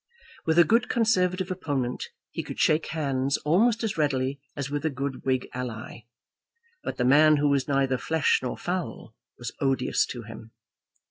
With 0.47 0.57
a 0.57 0.63
good 0.63 0.89
Conservative 0.89 1.51
opponent 1.51 2.07
he 2.31 2.41
could 2.41 2.59
shake 2.59 2.87
hands 2.87 3.37
almost 3.45 3.83
as 3.83 3.99
readily 3.99 4.39
as 4.55 4.67
with 4.71 4.83
a 4.83 4.89
good 4.89 5.25
Whig 5.25 5.47
ally; 5.53 6.07
but 6.83 6.97
the 6.97 7.05
man 7.05 7.37
who 7.37 7.49
was 7.49 7.67
neither 7.67 7.99
flesh 7.99 8.39
nor 8.41 8.57
fowl 8.57 9.13
was 9.37 9.51
odious 9.59 10.07
to 10.07 10.23
him. 10.23 10.53